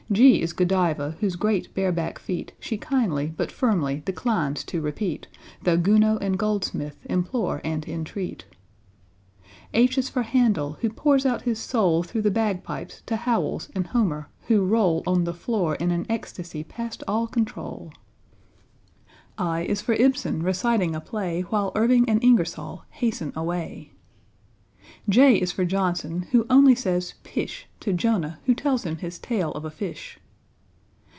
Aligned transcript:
=G= 0.11 0.41
is 0.41 0.51
=G=odiva, 0.51 1.15
whose 1.21 1.37
great 1.37 1.73
bareback 1.73 2.19
feat 2.19 2.51
She 2.59 2.77
kindly 2.77 3.33
but 3.37 3.49
firmly 3.49 4.01
declines 4.03 4.65
to 4.65 4.81
repeat, 4.81 5.29
Though 5.63 5.77
=G=ounod 5.77 6.17
and 6.19 6.37
=G=oldsmith 6.37 6.97
implore 7.05 7.61
and 7.63 7.87
entreat. 7.87 8.43
=H= 9.73 9.97
is 9.97 10.09
for 10.09 10.19
=H=andel, 10.23 10.77
who 10.79 10.89
pours 10.89 11.25
out 11.25 11.43
his 11.43 11.59
soul 11.59 12.03
Through 12.03 12.23
the 12.23 12.29
bagpipes 12.29 13.03
to 13.05 13.13
=H=owells 13.13 13.69
and 13.73 13.85
=H=omer, 13.87 14.27
who 14.49 14.65
roll 14.65 15.01
On 15.07 15.23
the 15.23 15.33
floor 15.33 15.75
in 15.75 15.91
an 15.91 16.05
ecstasy 16.09 16.65
past 16.65 17.03
all 17.07 17.25
control. 17.25 17.93
=I= 19.37 19.61
is 19.61 19.79
for 19.79 19.93
=I=bsen, 19.93 20.43
reciting 20.43 20.93
a 20.93 20.99
play 20.99 21.39
While 21.43 21.71
=I=rving 21.73 22.03
and 22.09 22.19
=I=ngersoll 22.21 22.81
hasten 22.89 23.31
away. 23.33 23.93
=J= 25.07 25.35
is 25.35 25.51
for 25.51 25.63
=J=ohnson, 25.63 26.25
who 26.31 26.45
only 26.49 26.75
says 26.75 27.13
"Pish!" 27.23 27.67
To 27.81 27.93
=J=onah, 27.93 28.37
who 28.45 28.53
tells 28.53 28.83
him 28.85 28.97
his 28.97 29.19
tale 29.19 29.51
of 29.53 29.63
a 29.63 29.71
fish. 29.71 30.19